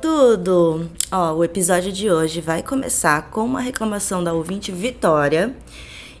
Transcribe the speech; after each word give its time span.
tudo? 0.00 0.90
Ó, 1.12 1.34
o 1.34 1.44
episódio 1.44 1.92
de 1.92 2.10
hoje 2.10 2.40
vai 2.40 2.60
começar 2.60 3.30
com 3.30 3.44
uma 3.44 3.60
reclamação 3.60 4.24
da 4.24 4.32
ouvinte 4.32 4.72
Vitória 4.72 5.54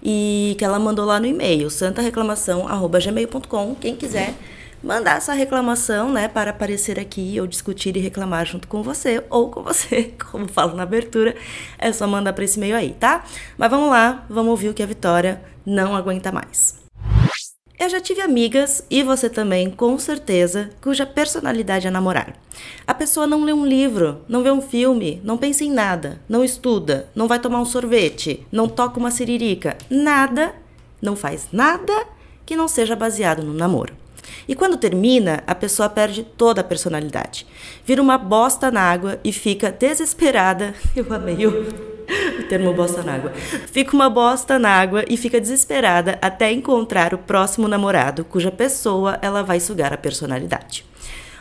e 0.00 0.54
que 0.56 0.64
ela 0.64 0.78
mandou 0.78 1.04
lá 1.04 1.18
no 1.18 1.26
e-mail, 1.26 1.68
santareclamação@gmail.com. 1.68 3.74
Quem 3.74 3.96
quiser 3.96 4.34
mandar 4.80 5.16
essa 5.16 5.32
reclamação, 5.32 6.12
né, 6.12 6.28
para 6.28 6.50
aparecer 6.50 7.00
aqui 7.00 7.40
ou 7.40 7.46
discutir 7.46 7.96
e 7.96 8.00
reclamar 8.00 8.46
junto 8.46 8.68
com 8.68 8.84
você 8.84 9.24
ou 9.28 9.50
com 9.50 9.64
você, 9.64 10.14
como 10.30 10.46
falo 10.46 10.76
na 10.76 10.84
abertura, 10.84 11.34
é 11.76 11.92
só 11.92 12.06
mandar 12.06 12.32
para 12.32 12.44
esse 12.44 12.56
e-mail 12.56 12.76
aí, 12.76 12.94
tá? 13.00 13.24
Mas 13.58 13.68
vamos 13.68 13.90
lá, 13.90 14.24
vamos 14.30 14.50
ouvir 14.50 14.68
o 14.68 14.74
que 14.74 14.82
a 14.82 14.86
Vitória 14.86 15.42
não 15.66 15.96
aguenta 15.96 16.30
mais. 16.30 16.79
Eu 17.80 17.88
já 17.88 17.98
tive 17.98 18.20
amigas, 18.20 18.84
e 18.90 19.02
você 19.02 19.30
também, 19.30 19.70
com 19.70 19.98
certeza, 19.98 20.68
cuja 20.82 21.06
personalidade 21.06 21.86
é 21.86 21.90
namorar. 21.90 22.36
A 22.86 22.92
pessoa 22.92 23.26
não 23.26 23.42
lê 23.42 23.54
um 23.54 23.64
livro, 23.64 24.20
não 24.28 24.42
vê 24.42 24.50
um 24.50 24.60
filme, 24.60 25.18
não 25.24 25.38
pensa 25.38 25.64
em 25.64 25.72
nada, 25.72 26.20
não 26.28 26.44
estuda, 26.44 27.08
não 27.14 27.26
vai 27.26 27.38
tomar 27.38 27.58
um 27.58 27.64
sorvete, 27.64 28.46
não 28.52 28.68
toca 28.68 29.00
uma 29.00 29.10
siririca, 29.10 29.78
nada, 29.88 30.54
não 31.00 31.16
faz 31.16 31.48
nada 31.50 32.06
que 32.44 32.54
não 32.54 32.68
seja 32.68 32.94
baseado 32.94 33.42
no 33.42 33.54
namoro. 33.54 33.94
E 34.46 34.54
quando 34.54 34.76
termina, 34.76 35.42
a 35.46 35.54
pessoa 35.54 35.88
perde 35.88 36.22
toda 36.22 36.60
a 36.60 36.64
personalidade. 36.64 37.46
Vira 37.86 38.02
uma 38.02 38.18
bosta 38.18 38.70
na 38.70 38.82
água 38.82 39.18
e 39.24 39.32
fica 39.32 39.72
desesperada. 39.72 40.74
Eu 40.94 41.10
amei 41.14 41.46
o, 41.46 41.99
o 42.40 42.42
termo 42.44 42.72
bosta 42.72 43.02
na 43.02 43.14
água. 43.14 43.32
Fica 43.72 43.94
uma 43.94 44.10
bosta 44.10 44.58
na 44.58 44.70
água 44.70 45.04
e 45.08 45.16
fica 45.16 45.40
desesperada 45.40 46.18
até 46.20 46.52
encontrar 46.52 47.14
o 47.14 47.18
próximo 47.18 47.68
namorado, 47.68 48.24
cuja 48.24 48.50
pessoa 48.50 49.18
ela 49.22 49.42
vai 49.42 49.60
sugar 49.60 49.92
a 49.92 49.98
personalidade. 49.98 50.84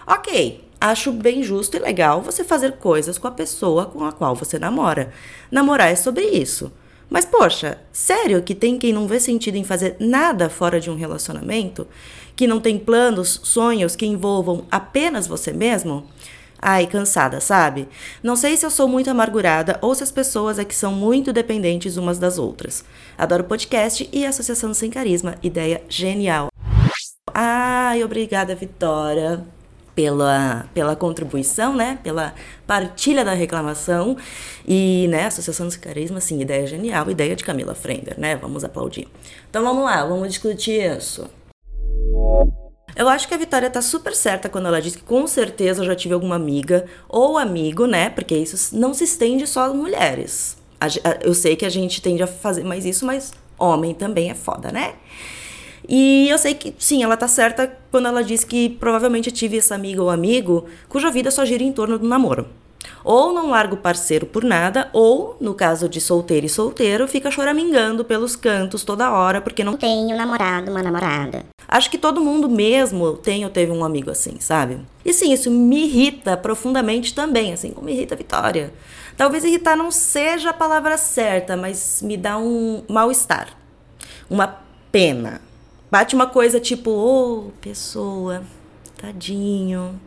Ok, 0.06 0.64
acho 0.80 1.12
bem 1.12 1.44
justo 1.44 1.78
e 1.78 1.80
legal 1.80 2.22
você 2.22 2.44
fazer 2.44 2.74
coisas 2.74 3.18
com 3.18 3.28
a 3.28 3.32
pessoa 3.32 3.86
com 3.86 4.04
a 4.04 4.12
qual 4.12 4.36
você 4.36 4.58
namora. 4.58 5.12
Namorar 5.52 5.92
é 5.92 5.96
sobre 5.96 6.24
isso. 6.24 6.72
Mas, 7.10 7.26
poxa, 7.26 7.80
sério 7.92 8.44
que 8.44 8.54
tem 8.54 8.78
quem 8.78 8.94
não 8.94 9.08
vê 9.08 9.20
sentido 9.20 9.56
em 9.56 9.64
fazer 9.64 9.96
nada 10.00 10.48
fora 10.48 10.80
de 10.80 10.92
um 10.92 10.96
relacionamento? 10.96 11.88
Que 12.36 12.46
não 12.46 12.60
tem 12.60 12.78
planos, 12.78 13.42
sonhos 13.44 13.96
que 13.96 14.06
envolvam 14.06 14.66
apenas 14.70 15.26
você 15.26 15.52
mesmo? 15.52 16.08
Ai, 16.62 16.88
cansada, 16.88 17.40
sabe? 17.40 17.88
Não 18.22 18.36
sei 18.36 18.58
se 18.58 18.66
eu 18.66 18.70
sou 18.70 18.88
muito 18.88 19.10
amargurada 19.10 19.80
ou 19.82 19.96
se 19.96 20.04
as 20.04 20.12
pessoas 20.12 20.60
é 20.60 20.66
que 20.66 20.76
são 20.76 20.92
muito 20.92 21.32
dependentes 21.32 21.96
umas 21.96 22.20
das 22.20 22.38
outras. 22.38 22.84
Adoro 23.18 23.46
podcast 23.46 24.10
e 24.12 24.26
Associação 24.26 24.74
Sem 24.74 24.90
Carisma, 24.90 25.36
ideia 25.42 25.82
genial. 25.88 26.50
Ai, 27.34 28.04
obrigada, 28.04 28.56
Vitória 28.56 29.46
pela, 30.00 30.66
pela 30.74 30.96
contribuição, 30.96 31.76
né? 31.76 32.00
Pela 32.02 32.34
partilha 32.66 33.26
da 33.26 33.34
reclamação. 33.34 34.16
E, 34.66 35.08
né, 35.10 35.26
Associação 35.26 35.68
de 35.68 35.78
Carisma, 35.78 36.22
sim, 36.22 36.40
ideia 36.40 36.66
genial, 36.66 37.12
ideia 37.12 37.36
de 37.36 37.44
Camila 37.44 37.76
Frender, 37.76 38.18
né? 38.18 38.38
Vamos 38.38 38.64
aplaudir. 38.64 39.10
Então 39.50 39.62
vamos 39.62 39.84
lá, 39.84 40.06
vamos 40.06 40.30
discutir 40.30 40.82
isso. 40.98 41.30
Eu 42.96 43.08
acho 43.08 43.28
que 43.28 43.34
a 43.34 43.38
Vitória 43.38 43.70
tá 43.70 43.82
super 43.82 44.16
certa 44.16 44.50
quando 44.50 44.68
ela 44.68 44.82
diz 44.82 44.96
que 44.96 45.04
com 45.04 45.26
certeza 45.28 45.86
já 45.86 45.96
tive 45.96 46.14
alguma 46.14 46.36
amiga 46.36 46.86
ou 47.08 47.38
amigo, 47.38 47.86
né? 47.86 48.10
Porque 48.10 48.36
isso 48.36 48.76
não 48.76 48.94
se 48.94 49.04
estende 49.04 49.48
só 49.48 49.66
às 49.66 49.74
mulheres. 49.74 50.58
Eu 51.22 51.34
sei 51.34 51.56
que 51.56 51.66
a 51.66 51.70
gente 51.70 52.02
tende 52.02 52.24
a 52.24 52.28
fazer 52.28 52.64
mais 52.64 52.86
isso, 52.86 53.06
mas 53.06 53.34
homem 53.58 53.94
também 53.94 54.30
é 54.30 54.36
foda, 54.36 54.72
né? 54.72 54.94
E 55.88 56.30
eu 56.30 56.38
sei 56.38 56.54
que, 56.54 56.74
sim, 56.78 57.04
ela 57.04 57.18
tá 57.18 57.28
certa 57.28 57.76
quando 57.90 58.08
ela 58.08 58.24
diz 58.24 58.44
que 58.44 58.70
provavelmente 58.70 59.32
tive 59.32 59.58
essa 59.58 59.76
amiga 59.76 60.04
ou 60.04 60.10
amigo 60.10 60.66
cuja 60.88 61.10
vida 61.10 61.32
só 61.32 61.44
gira 61.46 61.64
em 61.64 61.72
torno 61.72 61.98
do 61.98 62.08
namoro. 62.08 62.48
Ou 63.04 63.34
não 63.34 63.50
larga 63.50 63.74
o 63.74 63.78
parceiro 63.78 64.26
por 64.26 64.44
nada, 64.44 64.90
ou, 64.94 65.38
no 65.40 65.54
caso 65.54 65.88
de 65.88 66.02
solteiro 66.02 66.46
e 66.46 66.50
solteiro, 66.50 67.08
fica 67.08 67.32
choramingando 67.32 68.04
pelos 68.04 68.36
cantos 68.36 68.84
toda 68.84 69.12
hora 69.12 69.42
porque 69.42 69.64
não 69.64 69.78
tem 69.78 70.14
um 70.14 70.18
namorado, 70.18 70.72
uma 70.72 70.84
namorada. 70.84 71.46
Acho 71.68 71.90
que 71.90 71.98
todo 71.98 72.20
mundo 72.20 72.50
mesmo 72.50 73.14
tem 73.18 73.46
ou 73.46 73.52
teve 73.52 73.72
um 73.72 73.84
amigo 73.84 74.10
assim, 74.10 74.40
sabe? 74.40 74.80
E 75.06 75.14
sim, 75.14 75.32
isso 75.32 75.52
me 75.52 75.86
irrita 75.86 76.36
profundamente 76.36 77.14
também, 77.14 77.54
assim 77.54 77.72
como 77.72 77.86
me 77.86 77.94
irrita 77.94 78.16
a 78.16 78.18
Vitória. 78.18 78.74
Talvez 79.16 79.44
irritar 79.44 79.76
não 79.76 79.92
seja 79.92 80.50
a 80.50 80.54
palavra 80.54 80.98
certa, 80.98 81.56
mas 81.56 82.02
me 82.02 82.18
dá 82.18 82.38
um 82.38 82.84
mal-estar, 82.88 83.50
uma 84.30 84.60
pena. 84.92 85.42
Bate 85.92 86.16
uma 86.16 86.28
coisa 86.28 86.60
tipo, 86.60 86.90
ô, 86.90 87.48
oh, 87.48 87.52
pessoa, 87.62 88.44
tadinho. 88.98 90.00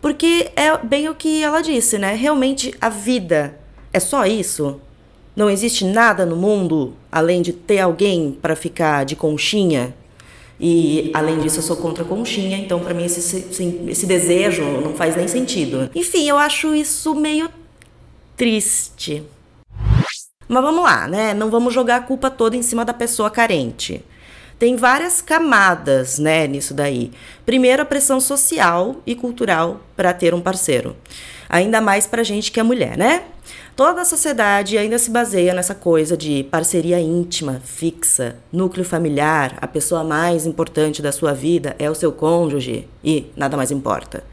Porque 0.00 0.50
é 0.54 0.76
bem 0.78 1.08
o 1.08 1.14
que 1.14 1.42
ela 1.42 1.60
disse, 1.60 1.98
né? 1.98 2.14
Realmente 2.14 2.74
a 2.80 2.88
vida 2.88 3.58
é 3.92 3.98
só 3.98 4.26
isso? 4.26 4.80
Não 5.34 5.48
existe 5.48 5.84
nada 5.84 6.26
no 6.26 6.36
mundo 6.36 6.94
além 7.10 7.42
de 7.42 7.52
ter 7.52 7.80
alguém 7.80 8.36
para 8.40 8.56
ficar 8.56 9.04
de 9.04 9.16
conchinha? 9.16 9.94
E 10.60 11.12
além 11.14 11.38
disso, 11.38 11.58
eu 11.58 11.62
sou 11.62 11.76
contra 11.76 12.04
conchinha, 12.04 12.56
então 12.58 12.80
para 12.80 12.92
mim 12.92 13.04
esse, 13.04 13.20
esse, 13.20 13.80
esse 13.86 14.06
desejo 14.06 14.64
não 14.64 14.94
faz 14.94 15.14
nem 15.14 15.28
sentido. 15.28 15.88
Enfim, 15.94 16.28
eu 16.28 16.36
acho 16.36 16.74
isso 16.74 17.14
meio 17.14 17.48
triste. 18.36 19.22
Mas 20.48 20.62
vamos 20.62 20.82
lá, 20.82 21.06
né? 21.06 21.34
Não 21.34 21.50
vamos 21.50 21.72
jogar 21.72 21.96
a 21.96 22.00
culpa 22.00 22.30
toda 22.30 22.56
em 22.56 22.62
cima 22.62 22.84
da 22.84 22.94
pessoa 22.94 23.30
carente. 23.30 24.02
Tem 24.58 24.74
várias 24.74 25.20
camadas, 25.20 26.18
né, 26.18 26.46
nisso 26.48 26.74
daí. 26.74 27.12
Primeiro, 27.46 27.82
a 27.82 27.84
pressão 27.84 28.20
social 28.20 28.96
e 29.06 29.14
cultural 29.14 29.80
para 29.96 30.12
ter 30.12 30.34
um 30.34 30.40
parceiro. 30.40 30.96
Ainda 31.48 31.80
mais 31.80 32.06
para 32.06 32.24
gente 32.24 32.50
que 32.50 32.58
é 32.58 32.62
mulher, 32.62 32.96
né? 32.96 33.22
Toda 33.76 34.02
a 34.02 34.04
sociedade 34.04 34.76
ainda 34.76 34.98
se 34.98 35.10
baseia 35.10 35.54
nessa 35.54 35.74
coisa 35.74 36.16
de 36.16 36.42
parceria 36.50 36.98
íntima, 36.98 37.62
fixa, 37.64 38.36
núcleo 38.52 38.84
familiar, 38.84 39.56
a 39.60 39.68
pessoa 39.68 40.02
mais 40.02 40.44
importante 40.44 41.00
da 41.00 41.12
sua 41.12 41.32
vida 41.32 41.76
é 41.78 41.88
o 41.88 41.94
seu 41.94 42.10
cônjuge 42.10 42.88
e 43.02 43.30
nada 43.36 43.56
mais 43.56 43.70
importa. 43.70 44.24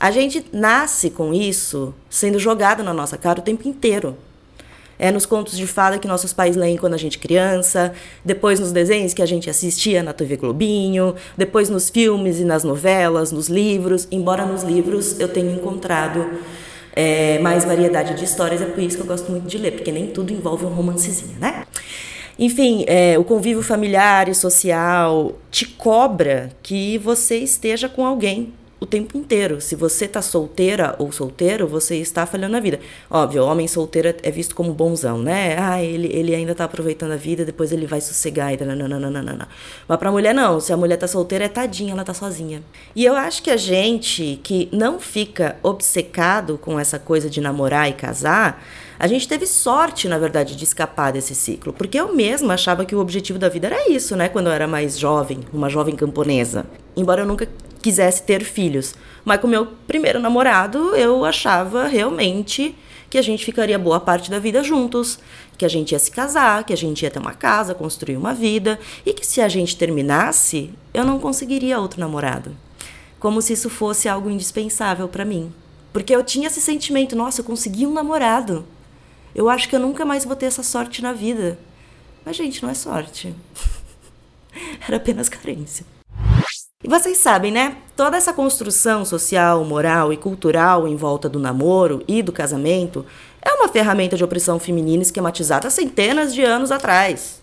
A 0.00 0.10
gente 0.10 0.44
nasce 0.52 1.08
com 1.08 1.32
isso 1.32 1.94
sendo 2.10 2.38
jogado 2.40 2.82
na 2.82 2.92
nossa 2.92 3.16
cara 3.16 3.38
o 3.38 3.44
tempo 3.44 3.68
inteiro 3.68 4.16
é 4.98 5.10
nos 5.10 5.26
contos 5.26 5.56
de 5.56 5.66
fada 5.66 5.98
que 5.98 6.08
nossos 6.08 6.32
pais 6.32 6.56
leem 6.56 6.76
quando 6.76 6.94
a 6.94 6.98
gente 6.98 7.18
criança, 7.18 7.92
depois 8.24 8.60
nos 8.60 8.72
desenhos 8.72 9.14
que 9.14 9.22
a 9.22 9.26
gente 9.26 9.48
assistia 9.50 10.02
na 10.02 10.12
TV 10.12 10.36
Globinho, 10.36 11.14
depois 11.36 11.68
nos 11.68 11.90
filmes 11.90 12.38
e 12.40 12.44
nas 12.44 12.64
novelas, 12.64 13.32
nos 13.32 13.48
livros. 13.48 14.06
Embora 14.10 14.44
nos 14.44 14.62
livros 14.62 15.18
eu 15.18 15.28
tenha 15.28 15.52
encontrado 15.52 16.26
é, 16.94 17.38
mais 17.40 17.64
variedade 17.64 18.14
de 18.14 18.24
histórias, 18.24 18.62
é 18.62 18.66
por 18.66 18.82
isso 18.82 18.96
que 18.96 19.02
eu 19.02 19.06
gosto 19.06 19.30
muito 19.30 19.46
de 19.46 19.58
ler, 19.58 19.72
porque 19.72 19.90
nem 19.90 20.06
tudo 20.06 20.32
envolve 20.32 20.64
um 20.64 20.70
romancezinho, 20.70 21.36
né? 21.40 21.64
Enfim, 22.38 22.84
é, 22.88 23.16
o 23.18 23.24
convívio 23.24 23.62
familiar 23.62 24.28
e 24.28 24.34
social 24.34 25.38
te 25.50 25.66
cobra 25.66 26.50
que 26.62 26.98
você 26.98 27.36
esteja 27.38 27.88
com 27.88 28.04
alguém 28.04 28.52
o 28.84 28.86
tempo 28.86 29.16
inteiro. 29.16 29.60
Se 29.60 29.74
você 29.74 30.06
tá 30.06 30.22
solteira 30.22 30.94
ou 30.98 31.10
solteiro, 31.10 31.66
você 31.66 31.96
está 31.96 32.26
falhando 32.26 32.56
a 32.56 32.60
vida. 32.60 32.78
Óbvio, 33.10 33.44
homem 33.44 33.66
solteiro 33.66 34.14
é 34.22 34.30
visto 34.30 34.54
como 34.54 34.72
bonzão, 34.72 35.18
né? 35.18 35.56
Ah, 35.58 35.82
ele, 35.82 36.08
ele 36.12 36.34
ainda 36.34 36.54
tá 36.54 36.64
aproveitando 36.64 37.12
a 37.12 37.16
vida, 37.16 37.44
depois 37.44 37.72
ele 37.72 37.86
vai 37.86 38.00
sossegar 38.00 38.52
e 38.52 38.64
nananana. 38.64 39.48
Mas 39.88 39.98
pra 39.98 40.12
mulher 40.12 40.34
não, 40.34 40.60
se 40.60 40.72
a 40.72 40.76
mulher 40.76 40.96
tá 40.96 41.08
solteira 41.08 41.44
é 41.44 41.48
tadinha, 41.48 41.92
ela 41.92 42.04
tá 42.04 42.14
sozinha. 42.14 42.62
E 42.94 43.04
eu 43.04 43.16
acho 43.16 43.42
que 43.42 43.50
a 43.50 43.56
gente 43.56 44.38
que 44.42 44.68
não 44.70 45.00
fica 45.00 45.56
obcecado 45.62 46.58
com 46.58 46.78
essa 46.78 46.98
coisa 46.98 47.28
de 47.28 47.40
namorar 47.40 47.88
e 47.88 47.94
casar, 47.94 48.62
a 48.98 49.06
gente 49.06 49.26
teve 49.26 49.46
sorte, 49.46 50.08
na 50.08 50.18
verdade, 50.18 50.54
de 50.54 50.62
escapar 50.62 51.12
desse 51.12 51.34
ciclo, 51.34 51.72
porque 51.72 51.98
eu 51.98 52.14
mesma 52.14 52.54
achava 52.54 52.84
que 52.84 52.94
o 52.94 53.00
objetivo 53.00 53.38
da 53.38 53.48
vida 53.48 53.66
era 53.66 53.90
isso, 53.90 54.14
né, 54.14 54.28
quando 54.28 54.46
eu 54.46 54.52
era 54.52 54.68
mais 54.68 54.98
jovem, 54.98 55.40
uma 55.52 55.68
jovem 55.68 55.96
camponesa. 55.96 56.64
Embora 56.96 57.22
eu 57.22 57.26
nunca 57.26 57.48
quisesse 57.84 58.22
ter 58.22 58.42
filhos. 58.42 58.94
Mas 59.26 59.38
com 59.40 59.46
meu 59.46 59.66
primeiro 59.86 60.18
namorado, 60.18 60.96
eu 60.96 61.22
achava 61.22 61.86
realmente 61.86 62.74
que 63.10 63.18
a 63.18 63.22
gente 63.22 63.44
ficaria 63.44 63.78
boa 63.78 64.00
parte 64.00 64.30
da 64.30 64.38
vida 64.38 64.62
juntos, 64.62 65.18
que 65.58 65.66
a 65.66 65.68
gente 65.68 65.92
ia 65.92 65.98
se 65.98 66.10
casar, 66.10 66.64
que 66.64 66.72
a 66.72 66.76
gente 66.76 67.02
ia 67.02 67.10
ter 67.10 67.18
uma 67.18 67.34
casa, 67.34 67.74
construir 67.74 68.16
uma 68.16 68.32
vida 68.32 68.80
e 69.04 69.12
que 69.12 69.26
se 69.26 69.38
a 69.38 69.48
gente 69.48 69.76
terminasse, 69.76 70.70
eu 70.94 71.04
não 71.04 71.18
conseguiria 71.18 71.78
outro 71.78 72.00
namorado. 72.00 72.56
como 73.20 73.40
se 73.40 73.54
isso 73.54 73.70
fosse 73.70 74.06
algo 74.06 74.28
indispensável 74.28 75.08
para 75.08 75.24
mim. 75.24 75.50
Porque 75.94 76.14
eu 76.14 76.22
tinha 76.22 76.48
esse 76.48 76.60
sentimento, 76.60 77.16
nossa, 77.16 77.40
eu 77.40 77.44
consegui 77.44 77.86
um 77.86 77.92
namorado. 77.92 78.66
Eu 79.34 79.48
acho 79.48 79.66
que 79.66 79.74
eu 79.74 79.80
nunca 79.80 80.04
mais 80.04 80.26
vou 80.26 80.36
ter 80.36 80.46
essa 80.46 80.62
sorte 80.62 81.00
na 81.02 81.12
vida. 81.14 81.58
Mas, 82.22 82.36
gente, 82.36 82.62
não 82.62 82.68
é 82.68 82.74
sorte. 82.74 83.34
Era 84.86 84.98
apenas 84.98 85.30
carência. 85.30 85.86
E 86.84 86.88
vocês 86.88 87.16
sabem, 87.16 87.50
né? 87.50 87.78
Toda 87.96 88.18
essa 88.18 88.30
construção 88.30 89.06
social, 89.06 89.64
moral 89.64 90.12
e 90.12 90.18
cultural 90.18 90.86
em 90.86 90.94
volta 90.96 91.30
do 91.30 91.38
namoro 91.38 92.04
e 92.06 92.22
do 92.22 92.30
casamento 92.30 93.06
é 93.40 93.54
uma 93.54 93.68
ferramenta 93.68 94.18
de 94.18 94.22
opressão 94.22 94.60
feminina 94.60 95.02
esquematizada 95.02 95.66
há 95.66 95.70
centenas 95.70 96.34
de 96.34 96.42
anos 96.42 96.70
atrás. 96.70 97.40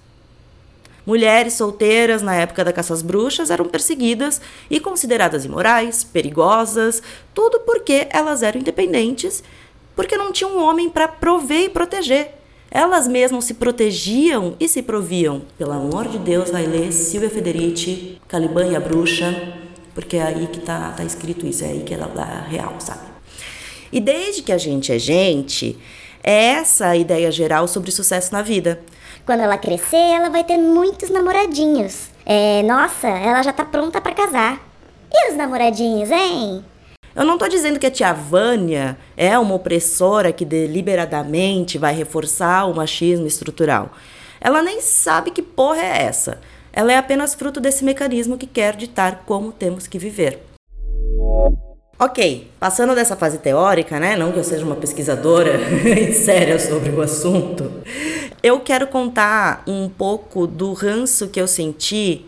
Mulheres 1.08 1.54
solteiras 1.54 2.22
na 2.22 2.36
época 2.36 2.64
da 2.64 2.72
caça 2.72 2.94
às 2.94 3.02
bruxas 3.02 3.50
eram 3.50 3.66
perseguidas 3.66 4.40
e 4.70 4.80
consideradas 4.80 5.44
imorais, 5.44 6.04
perigosas, 6.04 7.02
tudo 7.34 7.62
porque 7.62 8.08
elas 8.12 8.44
eram 8.44 8.62
independentes, 8.62 9.44
porque 9.96 10.18
não 10.18 10.32
tinham 10.32 10.56
um 10.56 10.62
homem 10.62 10.88
para 10.88 11.08
prover 11.08 11.64
e 11.64 11.70
proteger. 11.70 12.41
Elas 12.74 13.06
mesmas 13.06 13.44
se 13.44 13.56
protegiam 13.56 14.56
e 14.58 14.66
se 14.66 14.82
proviam. 14.82 15.42
Pelo 15.58 15.74
amor 15.74 16.08
de 16.08 16.18
Deus, 16.18 16.50
vai 16.50 16.66
ler 16.66 16.94
Silvia 16.94 17.30
Federici, 17.30 18.18
Caliban 18.30 18.68
e 18.68 18.78
a 18.78 18.80
Bruxa, 18.80 19.36
porque 19.94 20.16
é 20.16 20.24
aí 20.24 20.48
que 20.48 20.62
tá, 20.62 20.94
tá 20.96 21.04
escrito 21.04 21.46
isso, 21.46 21.66
é 21.66 21.68
aí 21.68 21.82
que 21.82 21.94
ela 21.94 22.10
é 22.48 22.50
real, 22.50 22.76
sabe? 22.80 23.02
E 23.92 24.00
desde 24.00 24.42
que 24.42 24.54
a 24.54 24.58
gente 24.58 24.90
é 24.90 24.98
gente, 24.98 25.78
é 26.24 26.54
essa 26.54 26.88
a 26.88 26.96
ideia 26.96 27.30
geral 27.30 27.68
sobre 27.68 27.92
sucesso 27.92 28.32
na 28.32 28.42
vida. 28.42 28.80
Quando 29.26 29.42
ela 29.42 29.58
crescer, 29.58 29.98
ela 29.98 30.30
vai 30.30 30.46
ter 30.46 30.58
muitos 30.58 31.10
namoradinhos. 31.10 32.08
É, 32.26 32.64
nossa, 32.64 33.10
ela 33.10 33.44
já 33.44 33.52
tá 33.52 33.66
pronta 33.66 34.00
para 34.00 34.14
casar. 34.14 34.66
E 35.12 35.30
os 35.30 35.36
namoradinhos, 35.36 36.10
hein? 36.10 36.64
Eu 37.14 37.26
não 37.26 37.34
estou 37.34 37.50
dizendo 37.50 37.78
que 37.78 37.86
a 37.86 37.92
tia 37.92 38.14
Vânia 38.14 38.98
é 39.18 39.38
uma 39.38 39.56
opressora 39.56 40.32
que 40.32 40.46
deliberadamente 40.46 41.78
vai 41.78 41.94
reforçar 41.94 42.66
o 42.66 42.74
machismo 42.74 43.28
estrutural. 43.28 43.92
Ela 44.40 44.62
nem 44.62 44.80
sabe 44.82 45.32
que 45.32 45.42
porra 45.42 45.82
é 45.82 46.04
essa. 46.04 46.40
Ela 46.72 46.94
é 46.94 46.98
apenas 46.98 47.36
fruto 47.36 47.60
desse 47.60 47.84
mecanismo 47.84 48.38
que 48.38 48.48
quer 48.48 48.78
ditar 48.78 49.24
como 49.26 49.52
temos 49.52 49.88
que 49.88 50.00
viver. 50.00 50.40
Ok, 52.00 52.50
passando 52.60 52.96
dessa 52.96 53.16
fase 53.16 53.38
teórica, 53.38 54.00
né? 54.00 54.16
Não 54.16 54.32
que 54.32 54.40
eu 54.40 54.44
seja 54.44 54.66
uma 54.66 54.78
pesquisadora 54.78 55.60
séria 56.16 56.58
sobre 56.58 56.90
o 56.92 57.02
assunto, 57.02 57.72
eu 58.42 58.60
quero 58.62 58.88
contar 58.88 59.64
um 59.68 59.88
pouco 59.88 60.48
do 60.48 60.74
ranço 60.74 61.28
que 61.28 61.40
eu 61.40 61.48
senti 61.48 62.26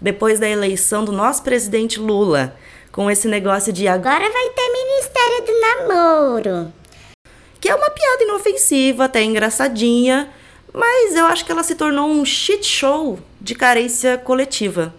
depois 0.00 0.38
da 0.38 0.48
eleição 0.48 1.04
do 1.04 1.10
nosso 1.10 1.42
presidente 1.42 1.98
Lula 1.98 2.54
com 2.96 3.10
esse 3.10 3.28
negócio 3.28 3.74
de 3.74 3.86
agora 3.86 4.24
vai 4.32 4.48
ter 4.48 4.72
Ministério 4.72 5.44
do 5.44 5.60
Namoro. 5.60 6.72
Que 7.60 7.68
é 7.68 7.74
uma 7.74 7.90
piada 7.90 8.24
inofensiva, 8.24 9.04
até 9.04 9.22
engraçadinha, 9.22 10.30
mas 10.72 11.14
eu 11.14 11.26
acho 11.26 11.44
que 11.44 11.52
ela 11.52 11.62
se 11.62 11.74
tornou 11.74 12.08
um 12.08 12.24
shit 12.24 12.64
show 12.64 13.18
de 13.38 13.54
carência 13.54 14.16
coletiva. 14.16 14.94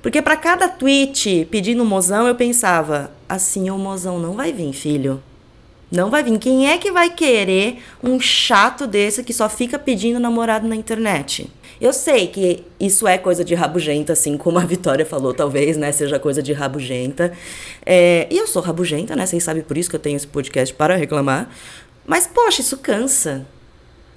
Porque 0.00 0.22
para 0.22 0.36
cada 0.36 0.68
tweet 0.68 1.48
pedindo 1.50 1.84
mozão, 1.84 2.28
eu 2.28 2.36
pensava: 2.36 3.10
assim 3.28 3.70
o 3.70 3.76
mozão 3.76 4.20
não 4.20 4.34
vai 4.34 4.52
vir, 4.52 4.72
filho. 4.72 5.20
Não 5.92 6.10
vai 6.10 6.24
vir. 6.24 6.38
Quem 6.38 6.70
é 6.70 6.78
que 6.78 6.90
vai 6.90 7.10
querer 7.10 7.82
um 8.02 8.18
chato 8.18 8.86
desse 8.86 9.22
que 9.22 9.34
só 9.34 9.46
fica 9.46 9.78
pedindo 9.78 10.18
namorado 10.18 10.66
na 10.66 10.74
internet? 10.74 11.50
Eu 11.78 11.92
sei 11.92 12.28
que 12.28 12.64
isso 12.80 13.06
é 13.06 13.18
coisa 13.18 13.44
de 13.44 13.54
rabugenta, 13.54 14.14
assim 14.14 14.38
como 14.38 14.58
a 14.58 14.64
Vitória 14.64 15.04
falou, 15.04 15.34
talvez, 15.34 15.76
né, 15.76 15.92
seja 15.92 16.18
coisa 16.18 16.42
de 16.42 16.54
rabugenta. 16.54 17.32
É, 17.84 18.26
e 18.30 18.38
eu 18.38 18.46
sou 18.46 18.62
rabugenta, 18.62 19.14
né? 19.14 19.26
Vocês 19.26 19.44
sabem 19.44 19.62
por 19.62 19.76
isso 19.76 19.90
que 19.90 19.96
eu 19.96 20.00
tenho 20.00 20.16
esse 20.16 20.26
podcast 20.26 20.74
para 20.74 20.96
reclamar. 20.96 21.50
Mas, 22.06 22.26
poxa, 22.26 22.62
isso 22.62 22.78
cansa. 22.78 23.44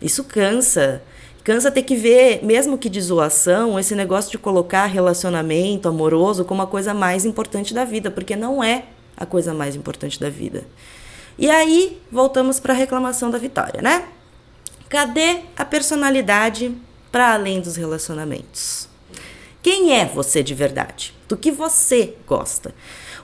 Isso 0.02 0.24
cansa. 0.24 1.02
Cansa 1.44 1.70
ter 1.70 1.84
que 1.84 1.96
ver, 1.96 2.40
mesmo 2.42 2.78
que 2.78 2.90
de 2.90 3.02
zoação, 3.02 3.78
esse 3.78 3.94
negócio 3.96 4.32
de 4.32 4.38
colocar 4.38 4.86
relacionamento 4.86 5.90
amoroso 5.90 6.46
como 6.46 6.62
a 6.62 6.68
coisa 6.68 6.94
mais 6.94 7.26
importante 7.26 7.74
da 7.74 7.84
vida, 7.84 8.10
porque 8.10 8.36
não 8.36 8.64
é 8.64 8.86
a 9.18 9.26
coisa 9.26 9.54
mais 9.54 9.76
importante 9.76 10.20
da 10.20 10.30
vida. 10.30 10.64
E 11.38 11.50
aí, 11.50 12.02
voltamos 12.12 12.60
para 12.60 12.74
a 12.74 12.78
reclamação 12.78 13.30
da 13.30 13.38
Vitória, 13.38 13.82
né? 13.82 14.06
Cadê 14.88 15.42
a 15.58 15.66
personalidade 15.66 16.74
para 17.12 17.34
além 17.34 17.60
dos 17.60 17.76
relacionamentos. 17.76 18.88
Quem 19.62 20.00
é 20.00 20.06
você 20.06 20.44
de 20.44 20.54
verdade? 20.54 21.14
Do 21.28 21.36
que 21.36 21.52
você 21.52 22.14
gosta? 22.28 22.74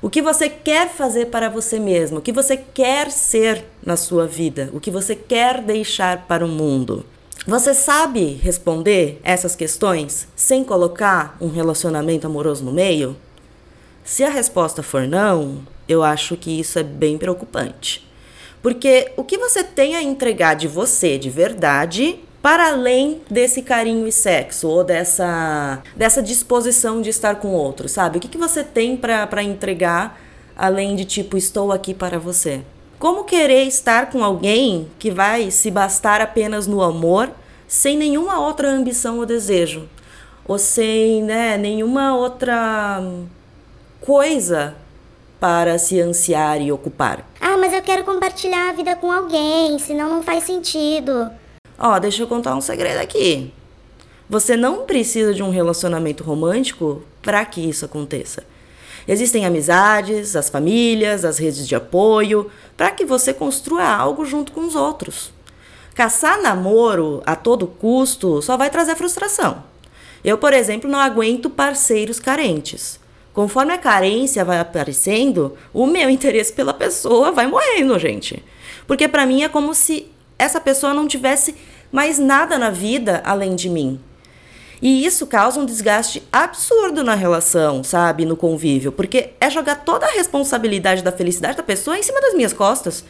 O 0.02 0.10
que 0.10 0.22
você 0.22 0.50
quer 0.50 0.90
fazer 0.90 1.28
para 1.28 1.50
você 1.50 1.80
mesmo? 1.80 2.18
O 2.18 2.22
que 2.22 2.32
você 2.32 2.58
quer 2.58 3.12
ser 3.12 3.64
na 3.86 3.96
sua 3.96 4.26
vida? 4.26 4.70
O 4.74 4.80
que 4.80 4.90
você 4.90 5.16
quer 5.16 5.62
deixar 5.62 6.26
para 6.26 6.44
o 6.44 6.50
mundo? 6.50 7.06
Você 7.46 7.74
sabe 7.74 8.40
responder 8.42 9.20
essas 9.24 9.56
questões 9.56 10.28
sem 10.36 10.64
colocar 10.64 11.38
um 11.40 11.50
relacionamento 11.50 12.26
amoroso 12.26 12.64
no 12.64 12.72
meio? 12.72 13.16
Se 14.04 14.24
a 14.24 14.30
resposta 14.30 14.82
for 14.82 15.08
não, 15.08 15.60
eu 15.92 16.04
acho 16.04 16.38
que 16.38 16.60
isso 16.60 16.80
é 16.80 16.84
bem 16.84 17.18
preocupante. 17.18 18.08
Porque 18.62 19.12
o 19.18 19.24
que 19.24 19.38
você 19.38 19.64
tem 19.64 19.96
a 19.96 20.04
entregar 20.04 20.56
de 20.56 20.68
você 20.68 21.18
de 21.18 21.30
verdade 21.30 22.20
para 22.42 22.70
além 22.70 23.22
desse 23.30 23.62
carinho 23.62 24.08
e 24.08 24.12
sexo 24.12 24.68
ou 24.68 24.84
dessa, 24.84 25.82
dessa 25.96 26.22
disposição 26.22 27.02
de 27.02 27.10
estar 27.10 27.36
com 27.36 27.50
outro, 27.50 27.88
sabe? 27.88 28.18
O 28.18 28.22
que, 28.22 28.28
que 28.28 28.38
você 28.38 28.64
tem 28.64 28.98
para 28.98 29.44
entregar 29.44 30.20
além 30.56 30.96
de 30.96 31.06
tipo, 31.06 31.38
estou 31.38 31.72
aqui 31.72 31.94
para 31.94 32.18
você? 32.18 32.62
Como 32.98 33.24
querer 33.24 33.64
estar 33.64 34.10
com 34.12 34.24
alguém 34.24 34.88
que 35.00 35.10
vai 35.12 35.50
se 35.50 35.70
bastar 35.72 36.22
apenas 36.22 36.68
no 36.68 36.82
amor, 36.82 37.32
sem 37.68 37.98
nenhuma 37.98 38.40
outra 38.40 38.70
ambição 38.70 39.18
ou 39.18 39.26
desejo? 39.26 39.88
Ou 40.48 40.58
sem 40.58 41.24
né, 41.24 41.58
nenhuma 41.58 42.16
outra 42.16 43.04
coisa 44.00 44.76
para 45.42 45.80
se 45.80 46.00
ansiar 46.00 46.62
e 46.62 46.72
ocupar? 46.72 47.28
Ah, 47.42 47.58
mas 47.58 47.74
eu 47.74 47.82
quero 47.82 48.04
compartilhar 48.04 48.70
a 48.70 48.74
vida 48.74 48.96
com 48.96 49.12
alguém, 49.12 49.80
senão 49.80 50.08
não 50.08 50.22
faz 50.22 50.44
sentido. 50.44 51.32
Ó, 51.80 51.98
deixa 51.98 52.22
eu 52.22 52.28
contar 52.28 52.56
um 52.56 52.62
segredo 52.62 53.00
aqui. 53.00 53.52
Você 54.30 54.56
não 54.56 54.86
precisa 54.86 55.34
de 55.34 55.42
um 55.42 55.50
relacionamento 55.50 56.24
romântico 56.24 57.02
para 57.24 57.44
que 57.44 57.60
isso 57.60 57.84
aconteça. 57.84 58.44
Existem 59.08 59.44
amizades, 59.44 60.36
as 60.36 60.48
famílias, 60.48 61.26
as 61.26 61.40
redes 61.40 61.68
de 61.68 61.74
apoio, 61.74 62.52
para 62.78 62.92
que 62.92 63.04
você 63.04 63.34
construa 63.34 63.84
algo 63.84 64.24
junto 64.24 64.52
com 64.52 64.62
os 64.62 64.76
outros. 64.76 65.34
Caçar 65.96 66.40
namoro 66.40 67.24
a 67.26 67.36
todo 67.36 67.66
custo 67.66 68.44
só 68.44 68.56
vai 68.56 68.70
trazer 68.70 68.96
frustração. 68.96 69.64
Eu, 70.24 70.38
por 70.38 70.54
exemplo, 70.54 70.88
não 70.88 71.00
aguento 71.00 71.50
parceiros 71.50 72.20
carentes. 72.20 73.01
Conforme 73.34 73.74
a 73.74 73.78
carência 73.78 74.44
vai 74.44 74.60
aparecendo, 74.60 75.58
o 75.74 75.88
meu 75.88 76.10
interesse 76.10 76.52
pela 76.52 76.74
pessoa 76.74 77.32
vai 77.32 77.48
morrendo, 77.48 77.98
gente. 77.98 78.44
Porque 78.86 79.08
para 79.08 79.26
mim 79.26 79.44
é 79.44 79.50
como 79.50 79.74
se 79.74 80.08
essa 80.38 80.60
pessoa 80.60 80.94
não 80.94 81.08
tivesse 81.08 81.56
mais 81.92 82.20
nada 82.20 82.58
na 82.58 82.70
vida 82.70 83.22
além 83.24 83.56
de 83.56 83.70
mim. 83.70 84.00
E 84.82 85.06
isso 85.06 85.28
causa 85.28 85.60
um 85.60 85.66
desgaste 85.66 86.24
absurdo 86.32 87.04
na 87.04 87.14
relação, 87.14 87.84
sabe? 87.84 88.26
No 88.26 88.36
convívio, 88.36 88.92
porque 88.92 89.30
é 89.40 89.50
jogar 89.50 89.76
toda 89.76 90.08
a 90.08 90.12
responsabilidade 90.12 91.04
da 91.04 91.12
felicidade 91.12 91.56
da 91.56 91.64
pessoa 91.64 91.98
em 91.98 92.04
cima 92.04 92.20
das 92.20 92.34
minhas 92.34 92.52
costas. 92.52 93.06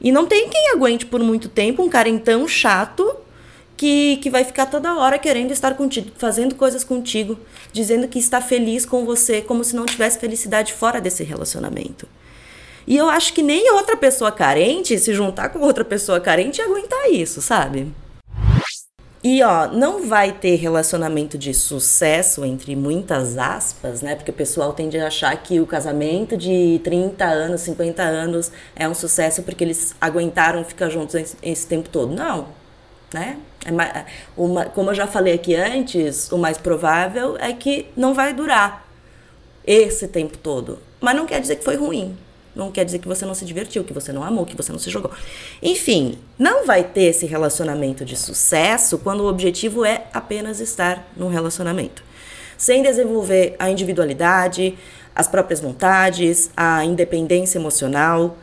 E 0.00 0.10
não 0.10 0.26
tem 0.26 0.48
quem 0.48 0.70
aguente 0.70 1.04
por 1.04 1.20
muito 1.20 1.48
tempo 1.48 1.82
um 1.82 1.88
cara 1.88 2.08
tão 2.18 2.48
chato 2.48 3.14
que, 3.78 4.16
que 4.16 4.28
vai 4.28 4.44
ficar 4.44 4.66
toda 4.66 4.96
hora 4.96 5.18
querendo 5.18 5.52
estar 5.52 5.74
contigo, 5.74 6.10
fazendo 6.18 6.56
coisas 6.56 6.82
contigo, 6.82 7.38
dizendo 7.72 8.08
que 8.08 8.18
está 8.18 8.40
feliz 8.40 8.84
com 8.84 9.06
você, 9.06 9.40
como 9.40 9.62
se 9.62 9.76
não 9.76 9.86
tivesse 9.86 10.18
felicidade 10.18 10.74
fora 10.74 11.00
desse 11.00 11.22
relacionamento. 11.22 12.06
E 12.86 12.96
eu 12.96 13.08
acho 13.08 13.32
que 13.32 13.42
nem 13.42 13.70
outra 13.72 13.96
pessoa 13.96 14.32
carente, 14.32 14.98
se 14.98 15.14
juntar 15.14 15.50
com 15.50 15.60
outra 15.60 15.84
pessoa 15.84 16.18
carente, 16.18 16.60
aguentar 16.60 17.08
isso, 17.10 17.40
sabe? 17.40 17.92
E 19.22 19.42
ó, 19.42 19.68
não 19.68 20.06
vai 20.06 20.32
ter 20.32 20.56
relacionamento 20.56 21.38
de 21.38 21.54
sucesso 21.54 22.44
entre 22.44 22.74
muitas 22.74 23.36
aspas, 23.38 24.02
né? 24.02 24.16
Porque 24.16 24.30
o 24.30 24.34
pessoal 24.34 24.72
tende 24.72 24.98
a 24.98 25.06
achar 25.06 25.36
que 25.40 25.60
o 25.60 25.66
casamento 25.66 26.36
de 26.36 26.80
30 26.82 27.24
anos, 27.24 27.60
50 27.60 28.02
anos 28.02 28.50
é 28.74 28.88
um 28.88 28.94
sucesso 28.94 29.42
porque 29.42 29.62
eles 29.62 29.94
aguentaram 30.00 30.64
ficar 30.64 30.88
juntos 30.88 31.36
esse 31.42 31.66
tempo 31.66 31.88
todo. 31.88 32.12
Não, 32.12 32.48
né? 33.12 33.38
É 33.64 33.70
uma, 34.36 34.66
como 34.66 34.90
eu 34.90 34.94
já 34.94 35.06
falei 35.06 35.34
aqui 35.34 35.54
antes, 35.54 36.30
o 36.30 36.38
mais 36.38 36.56
provável 36.58 37.36
é 37.38 37.52
que 37.52 37.86
não 37.96 38.14
vai 38.14 38.32
durar 38.32 38.86
esse 39.66 40.08
tempo 40.08 40.38
todo. 40.38 40.78
Mas 41.00 41.16
não 41.16 41.26
quer 41.26 41.40
dizer 41.40 41.56
que 41.56 41.64
foi 41.64 41.76
ruim 41.76 42.16
não 42.58 42.72
quer 42.72 42.84
dizer 42.84 42.98
que 42.98 43.06
você 43.06 43.24
não 43.24 43.34
se 43.34 43.44
divertiu, 43.44 43.84
que 43.84 43.92
você 43.92 44.12
não 44.12 44.24
amou, 44.24 44.44
que 44.44 44.56
você 44.56 44.72
não 44.72 44.80
se 44.80 44.90
jogou. 44.90 45.12
Enfim, 45.62 46.18
não 46.36 46.66
vai 46.66 46.82
ter 46.82 47.04
esse 47.04 47.24
relacionamento 47.24 48.04
de 48.04 48.16
sucesso 48.16 48.98
quando 48.98 49.20
o 49.20 49.28
objetivo 49.28 49.84
é 49.84 50.06
apenas 50.12 50.58
estar 50.58 51.08
num 51.16 51.28
relacionamento. 51.28 52.02
Sem 52.56 52.82
desenvolver 52.82 53.54
a 53.60 53.70
individualidade, 53.70 54.76
as 55.14 55.28
próprias 55.28 55.60
vontades, 55.60 56.50
a 56.56 56.84
independência 56.84 57.58
emocional, 57.58 58.36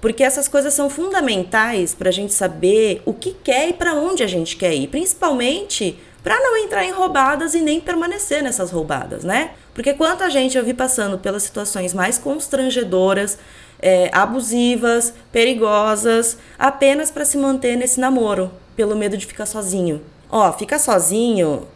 porque 0.00 0.24
essas 0.24 0.48
coisas 0.48 0.72
são 0.72 0.88
fundamentais 0.88 1.94
para 1.94 2.08
a 2.08 2.12
gente 2.12 2.32
saber 2.32 3.02
o 3.04 3.12
que 3.12 3.32
quer 3.32 3.68
e 3.68 3.72
para 3.72 3.94
onde 3.94 4.22
a 4.22 4.26
gente 4.26 4.56
quer 4.56 4.74
ir, 4.74 4.88
principalmente 4.88 5.98
para 6.22 6.38
não 6.38 6.56
entrar 6.56 6.84
em 6.84 6.90
roubadas 6.90 7.54
e 7.54 7.60
nem 7.60 7.80
permanecer 7.80 8.42
nessas 8.42 8.70
roubadas, 8.70 9.24
né? 9.24 9.52
Porque 9.72 9.94
quanta 9.94 10.28
gente 10.28 10.56
eu 10.56 10.64
vi 10.64 10.74
passando 10.74 11.18
pelas 11.18 11.42
situações 11.42 11.94
mais 11.94 12.18
constrangedoras, 12.18 13.38
é, 13.80 14.10
abusivas, 14.12 15.14
perigosas, 15.32 16.36
apenas 16.58 17.10
para 17.10 17.24
se 17.24 17.38
manter 17.38 17.76
nesse 17.76 17.98
namoro, 17.98 18.50
pelo 18.76 18.94
medo 18.94 19.16
de 19.16 19.26
ficar 19.26 19.46
sozinho. 19.46 20.02
Ó, 20.30 20.52
ficar 20.52 20.78
sozinho 20.78 21.66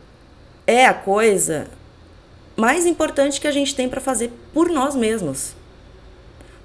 é 0.67 0.85
a 0.85 0.95
coisa 0.95 1.67
mais 2.57 2.87
importante 2.87 3.41
que 3.41 3.49
a 3.49 3.53
gente 3.53 3.75
tem 3.75 3.89
para 3.89 4.01
fazer 4.01 4.31
por 4.53 4.69
nós 4.69 4.95
mesmos. 4.95 5.55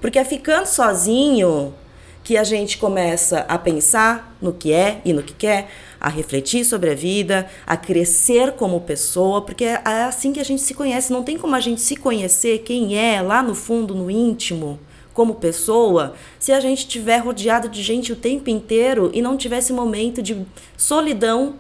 Porque 0.02 0.20
é 0.20 0.24
ficando 0.24 0.66
sozinho 0.66 1.74
que 2.24 2.38
a 2.38 2.44
gente 2.44 2.78
começa 2.78 3.40
a 3.48 3.58
pensar 3.58 4.36
no 4.42 4.54
que 4.54 4.72
é 4.72 5.02
e 5.04 5.14
no 5.14 5.24
que 5.24 5.34
quer, 5.34 5.70
a 6.00 6.10
refletir 6.10 6.64
sobre 6.64 6.92
a 6.92 6.96
vida, 6.96 7.50
a 7.66 7.76
crescer 7.76 8.52
como 8.54 8.82
pessoa, 8.82 9.42
porque 9.42 9.66
é 9.66 9.82
assim 10.04 10.32
que 10.32 10.40
a 10.40 10.46
gente 10.46 10.62
se 10.62 10.74
conhece. 10.74 11.12
Não 11.12 11.24
tem 11.24 11.38
como 11.38 11.56
a 11.56 11.60
gente 11.60 11.82
se 11.82 11.96
conhecer 11.96 12.60
quem 12.60 12.98
é 12.98 13.22
lá 13.22 13.42
no 13.42 13.56
fundo, 13.56 13.96
no 13.96 14.12
íntimo, 14.12 14.80
como 15.14 15.36
pessoa, 15.36 16.14
se 16.40 16.52
a 16.52 16.60
gente 16.60 16.80
estiver 16.80 17.18
rodeado 17.18 17.68
de 17.68 17.82
gente 17.82 18.14
o 18.14 18.16
tempo 18.16 18.50
inteiro 18.50 19.10
e 19.14 19.22
não 19.22 19.36
tiver 19.36 19.58
esse 19.58 19.74
momento 19.74 20.22
de 20.22 20.46
solidão 20.78 21.56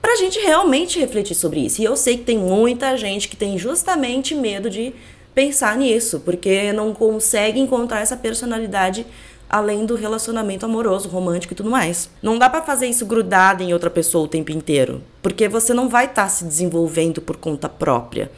para 0.00 0.14
a 0.14 0.16
gente 0.16 0.38
realmente 0.40 0.98
refletir 0.98 1.34
sobre 1.34 1.60
isso. 1.60 1.82
E 1.82 1.84
eu 1.84 1.94
sei 1.94 2.16
que 2.16 2.24
tem 2.24 2.38
muita 2.38 2.96
gente 2.96 3.28
que 3.28 3.36
tem 3.36 3.58
justamente 3.58 4.34
medo 4.34 4.70
de 4.70 4.94
pensar 5.34 5.76
nisso, 5.76 6.20
porque 6.20 6.72
não 6.72 6.92
consegue 6.92 7.60
encontrar 7.60 8.00
essa 8.00 8.16
personalidade 8.16 9.06
além 9.50 9.84
do 9.84 9.96
relacionamento 9.96 10.64
amoroso, 10.64 11.08
romântico 11.08 11.52
e 11.52 11.56
tudo 11.56 11.68
mais. 11.68 12.08
Não 12.22 12.38
dá 12.38 12.48
para 12.48 12.62
fazer 12.62 12.86
isso 12.86 13.04
grudado 13.04 13.64
em 13.64 13.72
outra 13.72 13.90
pessoa 13.90 14.24
o 14.24 14.28
tempo 14.28 14.52
inteiro, 14.52 15.02
porque 15.20 15.48
você 15.48 15.74
não 15.74 15.88
vai 15.88 16.04
estar 16.04 16.22
tá 16.24 16.28
se 16.28 16.44
desenvolvendo 16.44 17.20
por 17.20 17.36
conta 17.36 17.68
própria. 17.68 18.30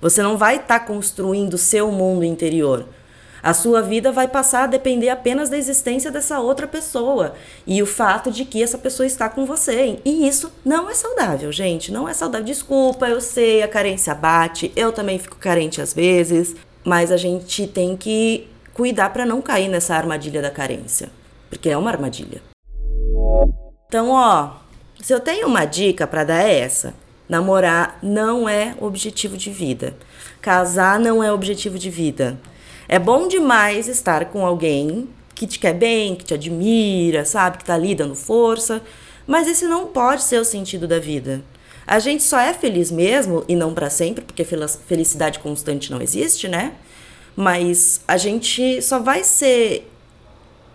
Você 0.00 0.22
não 0.22 0.36
vai 0.36 0.56
estar 0.56 0.78
tá 0.78 0.84
construindo 0.86 1.58
seu 1.58 1.90
mundo 1.90 2.24
interior. 2.24 2.86
A 3.42 3.54
sua 3.54 3.80
vida 3.80 4.12
vai 4.12 4.28
passar 4.28 4.64
a 4.64 4.66
depender 4.66 5.08
apenas 5.08 5.48
da 5.48 5.56
existência 5.56 6.10
dessa 6.10 6.40
outra 6.40 6.66
pessoa 6.66 7.34
e 7.66 7.82
o 7.82 7.86
fato 7.86 8.30
de 8.30 8.44
que 8.44 8.62
essa 8.62 8.76
pessoa 8.76 9.06
está 9.06 9.28
com 9.28 9.46
você. 9.46 9.98
E 10.04 10.28
isso 10.28 10.52
não 10.64 10.90
é 10.90 10.94
saudável, 10.94 11.50
gente. 11.50 11.90
Não 11.90 12.08
é 12.08 12.12
saudável. 12.12 12.44
Desculpa, 12.44 13.08
eu 13.08 13.20
sei, 13.20 13.62
a 13.62 13.68
carência 13.68 14.14
bate, 14.14 14.72
eu 14.76 14.92
também 14.92 15.18
fico 15.18 15.36
carente 15.36 15.80
às 15.80 15.94
vezes, 15.94 16.54
mas 16.84 17.10
a 17.10 17.16
gente 17.16 17.66
tem 17.66 17.96
que 17.96 18.48
cuidar 18.74 19.10
para 19.10 19.26
não 19.26 19.40
cair 19.40 19.68
nessa 19.68 19.94
armadilha 19.94 20.40
da 20.40 20.50
carência, 20.50 21.10
porque 21.48 21.68
é 21.68 21.76
uma 21.76 21.90
armadilha. 21.90 22.42
Então, 23.86 24.10
ó, 24.10 24.52
se 25.02 25.12
eu 25.12 25.20
tenho 25.20 25.48
uma 25.48 25.64
dica 25.64 26.06
para 26.06 26.24
dar 26.24 26.42
é 26.42 26.60
essa: 26.60 26.94
namorar 27.28 27.98
não 28.02 28.48
é 28.48 28.74
objetivo 28.80 29.36
de 29.36 29.50
vida. 29.50 29.94
Casar 30.40 30.98
não 30.98 31.22
é 31.22 31.32
objetivo 31.32 31.78
de 31.78 31.90
vida. 31.90 32.38
É 32.92 32.98
bom 32.98 33.28
demais 33.28 33.86
estar 33.86 34.24
com 34.24 34.44
alguém 34.44 35.08
que 35.32 35.46
te 35.46 35.60
quer 35.60 35.74
bem, 35.74 36.16
que 36.16 36.24
te 36.24 36.34
admira, 36.34 37.24
sabe, 37.24 37.58
que 37.58 37.64
tá 37.64 37.74
ali 37.74 37.94
dando 37.94 38.16
força, 38.16 38.82
mas 39.28 39.46
esse 39.46 39.64
não 39.68 39.86
pode 39.86 40.24
ser 40.24 40.40
o 40.40 40.44
sentido 40.44 40.88
da 40.88 40.98
vida. 40.98 41.40
A 41.86 42.00
gente 42.00 42.24
só 42.24 42.40
é 42.40 42.52
feliz 42.52 42.90
mesmo 42.90 43.44
e 43.46 43.54
não 43.54 43.72
para 43.74 43.88
sempre, 43.88 44.24
porque 44.24 44.44
felicidade 44.44 45.38
constante 45.38 45.92
não 45.92 46.02
existe, 46.02 46.48
né? 46.48 46.72
Mas 47.36 48.00
a 48.08 48.16
gente 48.16 48.82
só 48.82 48.98
vai 48.98 49.22
ser, 49.22 49.88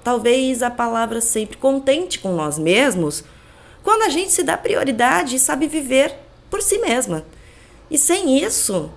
talvez 0.01 0.63
a 0.63 0.71
palavra 0.71 1.19
sempre, 1.19 1.57
contente 1.57 2.19
com 2.19 2.33
nós 2.33 2.57
mesmos 2.57 3.25
quando 3.83 4.03
a 4.03 4.09
gente 4.09 4.31
se 4.31 4.41
dá 4.41 4.55
prioridade 4.55 5.35
e 5.35 5.39
sabe 5.39 5.67
viver 5.67 6.15
por 6.49 6.61
si 6.61 6.77
mesma. 6.77 7.25
E 7.91 7.97
sem 7.97 8.41
isso, 8.41 8.89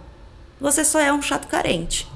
você 0.61 0.85
só 0.85 1.01
é 1.01 1.13
um 1.13 1.21
chato 1.21 1.49
carente. 1.49 2.07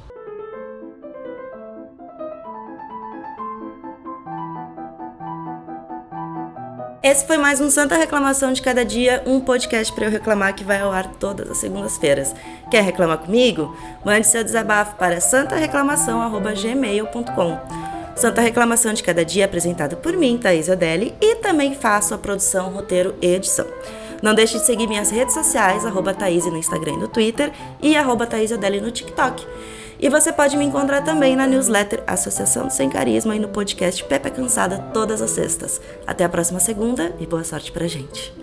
Esse 7.12 7.26
foi 7.26 7.37
mais 7.37 7.61
um 7.61 7.69
Santa 7.69 7.95
Reclamação 7.95 8.54
de 8.54 8.62
Cada 8.62 8.87
Dia, 8.87 9.23
um 9.26 9.38
podcast 9.38 9.92
para 9.92 10.07
eu 10.07 10.11
reclamar 10.11 10.54
que 10.54 10.64
vai 10.64 10.81
ao 10.81 10.90
ar 10.90 11.12
todas 11.21 11.50
as 11.50 11.59
segundas-feiras. 11.59 12.35
Quer 12.71 12.83
reclamar 12.83 13.19
comigo? 13.19 13.76
Mande 14.02 14.26
seu 14.26 14.42
desabafo 14.42 14.97
para 14.97 15.21
santareclamação.gmail.com 15.21 17.59
Santa 18.16 18.40
Reclamação 18.40 18.95
de 18.95 19.02
Cada 19.02 19.26
Dia 19.26 19.42
é 19.42 19.45
apresentado 19.45 19.99
por 19.99 20.16
mim, 20.16 20.38
Thaís 20.38 20.71
Odelli, 20.71 21.14
e 21.21 21.35
também 21.35 21.75
faço 21.75 22.14
a 22.14 22.19
produção, 22.19 22.71
roteiro 22.71 23.14
e 23.21 23.26
edição. 23.26 23.66
Não 24.23 24.35
deixe 24.35 24.59
de 24.59 24.64
seguir 24.64 24.87
minhas 24.87 25.11
redes 25.11 25.35
sociais, 25.35 25.85
arroba 25.85 26.14
Thaís 26.14 26.47
no 26.47 26.57
Instagram 26.57 26.95
e 26.95 26.97
no 26.97 27.09
Twitter, 27.09 27.52
e 27.83 27.95
arroba 27.95 28.26
Thaís 28.26 28.52
Odelli 28.52 28.81
no 28.81 28.90
TikTok. 28.90 29.47
E 30.02 30.09
você 30.09 30.32
pode 30.32 30.56
me 30.56 30.64
encontrar 30.64 31.02
também 31.02 31.37
na 31.37 31.47
newsletter 31.47 32.02
Associação 32.09 32.68
Sem 32.68 32.90
Carisma 32.90 33.37
e 33.37 33.38
no 33.38 33.47
podcast 33.47 34.02
Pepe 34.02 34.32
Cansada 34.32 34.90
todas 34.92 35.23
as 35.23 35.30
sextas. 35.30 35.80
Até 36.04 36.25
a 36.25 36.28
próxima 36.28 36.59
segunda 36.59 37.14
e 37.21 37.26
boa 37.26 37.44
sorte 37.44 37.71
pra 37.71 37.87
gente. 37.87 38.35